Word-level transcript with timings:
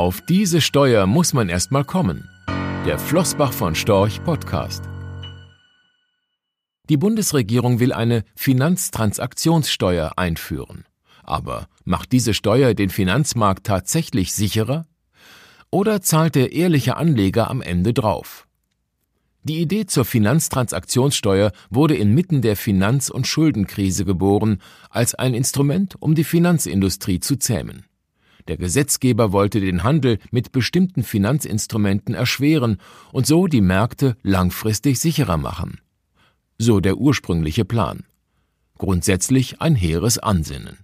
Auf 0.00 0.22
diese 0.22 0.62
Steuer 0.62 1.06
muss 1.06 1.34
man 1.34 1.50
erstmal 1.50 1.84
kommen. 1.84 2.26
Der 2.86 2.98
Flossbach 2.98 3.52
von 3.52 3.74
Storch 3.74 4.24
Podcast. 4.24 4.84
Die 6.88 6.96
Bundesregierung 6.96 7.80
will 7.80 7.92
eine 7.92 8.24
Finanztransaktionssteuer 8.34 10.12
einführen. 10.16 10.86
Aber 11.22 11.66
macht 11.84 12.12
diese 12.12 12.32
Steuer 12.32 12.72
den 12.72 12.88
Finanzmarkt 12.88 13.66
tatsächlich 13.66 14.32
sicherer? 14.32 14.86
Oder 15.70 16.00
zahlt 16.00 16.34
der 16.34 16.52
ehrliche 16.52 16.96
Anleger 16.96 17.50
am 17.50 17.60
Ende 17.60 17.92
drauf? 17.92 18.48
Die 19.42 19.60
Idee 19.60 19.84
zur 19.84 20.06
Finanztransaktionssteuer 20.06 21.52
wurde 21.68 21.94
inmitten 21.94 22.40
der 22.40 22.56
Finanz- 22.56 23.10
und 23.10 23.26
Schuldenkrise 23.26 24.06
geboren, 24.06 24.62
als 24.88 25.14
ein 25.14 25.34
Instrument, 25.34 25.96
um 26.00 26.14
die 26.14 26.24
Finanzindustrie 26.24 27.20
zu 27.20 27.36
zähmen. 27.36 27.84
Der 28.50 28.56
Gesetzgeber 28.56 29.30
wollte 29.30 29.60
den 29.60 29.84
Handel 29.84 30.18
mit 30.32 30.50
bestimmten 30.50 31.04
Finanzinstrumenten 31.04 32.16
erschweren 32.16 32.78
und 33.12 33.24
so 33.24 33.46
die 33.46 33.60
Märkte 33.60 34.16
langfristig 34.24 34.98
sicherer 34.98 35.36
machen. 35.36 35.78
So 36.58 36.80
der 36.80 36.96
ursprüngliche 36.96 37.64
Plan. 37.64 38.02
Grundsätzlich 38.76 39.60
ein 39.60 39.76
hehres 39.76 40.18
Ansinnen. 40.18 40.78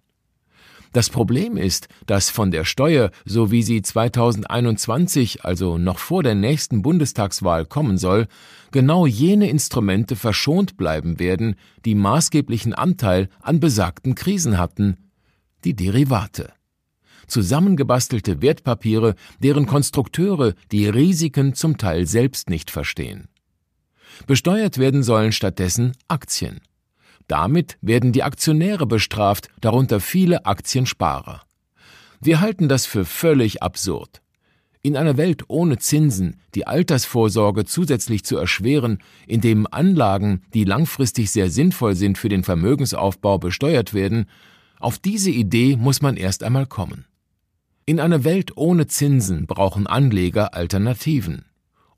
Das 0.93 1.11
Problem 1.11 1.57
ist, 1.57 1.89
dass 2.07 2.31
von 2.31 2.53
der 2.53 2.65
Steuer, 2.65 3.11
so 3.25 3.51
wie 3.51 3.65
sie 3.65 3.83
2021, 3.83 5.45
also 5.45 5.77
noch 5.77 5.99
vor 5.99 6.23
der 6.23 6.37
nächsten 6.37 6.83
Bundestagswahl 6.83 7.67
kommen 7.67 7.99
soll, 7.99 8.29
genau 8.71 9.07
jene 9.07 9.51
Instrumente 9.51 10.15
verschont 10.15 10.77
bleiben 10.77 11.19
werden, 11.19 11.57
die 11.85 11.97
maßgeblichen 11.97 12.75
Anteil 12.75 13.29
an 13.41 13.59
besagten 13.59 14.15
Krisen 14.15 14.57
hatten, 14.57 14.99
die 15.65 15.75
Derivate. 15.75 16.53
Zusammengebastelte 17.27 18.43
Wertpapiere, 18.43 19.15
deren 19.43 19.67
Konstrukteure 19.67 20.55
die 20.73 20.89
Risiken 20.89 21.55
zum 21.55 21.79
Teil 21.79 22.07
selbst 22.07 22.51
nicht 22.51 22.71
verstehen. 22.71 23.29
Besteuert 24.27 24.79
werden 24.79 25.03
sollen 25.03 25.33
stattdessen 25.33 25.93
Aktien. 26.09 26.61
Damit 27.29 27.77
werden 27.81 28.13
die 28.13 28.23
Aktionäre 28.23 28.87
bestraft, 28.87 29.49
darunter 29.61 30.01
viele 30.01 30.47
Aktiensparer. 30.47 31.43
Wir 32.21 32.41
halten 32.41 32.69
das 32.69 32.87
für 32.87 33.05
völlig 33.05 33.63
absurd. 33.63 34.23
In 34.83 34.97
einer 34.97 35.17
Welt 35.17 35.43
ohne 35.49 35.79
Zinsen 35.79 36.41
die 36.55 36.67
Altersvorsorge 36.67 37.65
zusätzlich 37.65 38.25
zu 38.25 38.37
erschweren, 38.37 38.99
indem 39.27 39.67
Anlagen, 39.69 40.43
die 40.55 40.63
langfristig 40.63 41.33
sehr 41.33 41.51
sinnvoll 41.51 41.97
sind 41.97 42.19
für 42.19 42.29
den 42.29 42.45
Vermögensaufbau, 42.45 43.39
besteuert 43.39 43.95
werden, 43.95 44.27
auf 44.79 44.99
diese 44.99 45.31
Idee 45.31 45.77
muss 45.77 46.03
man 46.03 46.17
erst 46.17 46.45
einmal 46.45 46.67
kommen. 46.67 47.05
In 47.89 48.01
einer 48.01 48.25
Welt 48.25 48.57
ohne 48.57 48.89
Zinsen 48.89 49.47
brauchen 49.47 49.87
Anleger 49.87 50.55
Alternativen. 50.55 51.45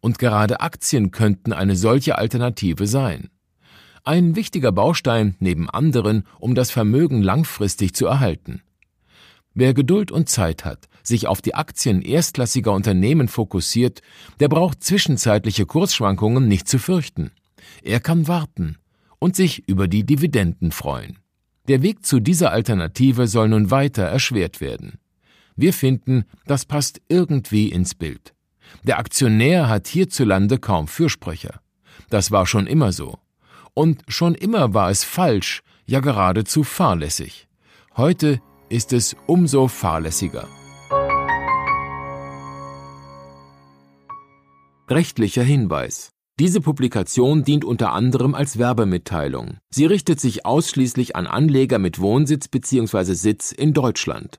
Und 0.00 0.18
gerade 0.18 0.60
Aktien 0.60 1.12
könnten 1.12 1.54
eine 1.54 1.76
solche 1.76 2.18
Alternative 2.18 2.86
sein. 2.86 3.30
Ein 4.04 4.36
wichtiger 4.36 4.70
Baustein 4.70 5.34
neben 5.38 5.70
anderen, 5.70 6.24
um 6.40 6.54
das 6.54 6.70
Vermögen 6.70 7.22
langfristig 7.22 7.94
zu 7.94 8.04
erhalten. 8.04 8.60
Wer 9.54 9.72
Geduld 9.72 10.12
und 10.12 10.28
Zeit 10.28 10.66
hat, 10.66 10.88
sich 11.02 11.26
auf 11.26 11.40
die 11.40 11.54
Aktien 11.54 12.02
erstklassiger 12.02 12.72
Unternehmen 12.72 13.26
fokussiert, 13.26 14.02
der 14.40 14.48
braucht 14.48 14.84
zwischenzeitliche 14.84 15.64
Kursschwankungen 15.64 16.46
nicht 16.48 16.68
zu 16.68 16.78
fürchten. 16.78 17.30
Er 17.82 18.00
kann 18.00 18.28
warten 18.28 18.76
und 19.18 19.36
sich 19.36 19.66
über 19.66 19.88
die 19.88 20.04
Dividenden 20.04 20.70
freuen. 20.70 21.18
Der 21.66 21.80
Weg 21.80 22.04
zu 22.04 22.20
dieser 22.20 22.52
Alternative 22.52 23.26
soll 23.26 23.48
nun 23.48 23.70
weiter 23.70 24.02
erschwert 24.02 24.60
werden. 24.60 24.98
Wir 25.58 25.72
finden, 25.72 26.24
das 26.46 26.64
passt 26.66 27.00
irgendwie 27.08 27.72
ins 27.72 27.96
Bild. 27.96 28.32
Der 28.84 29.00
Aktionär 29.00 29.68
hat 29.68 29.88
hierzulande 29.88 30.58
kaum 30.58 30.86
Fürsprecher. 30.86 31.60
Das 32.10 32.30
war 32.30 32.46
schon 32.46 32.68
immer 32.68 32.92
so. 32.92 33.18
Und 33.74 34.02
schon 34.06 34.36
immer 34.36 34.72
war 34.72 34.88
es 34.88 35.02
falsch, 35.02 35.62
ja 35.84 35.98
geradezu 35.98 36.62
fahrlässig. 36.62 37.48
Heute 37.96 38.40
ist 38.68 38.92
es 38.92 39.16
umso 39.26 39.66
fahrlässiger. 39.66 40.46
Rechtlicher 44.88 45.42
Hinweis. 45.42 46.10
Diese 46.38 46.60
Publikation 46.60 47.42
dient 47.42 47.64
unter 47.64 47.92
anderem 47.92 48.36
als 48.36 48.58
Werbemitteilung. 48.58 49.58
Sie 49.70 49.86
richtet 49.86 50.20
sich 50.20 50.46
ausschließlich 50.46 51.16
an 51.16 51.26
Anleger 51.26 51.80
mit 51.80 51.98
Wohnsitz 51.98 52.46
bzw. 52.46 53.14
Sitz 53.14 53.50
in 53.50 53.72
Deutschland. 53.72 54.38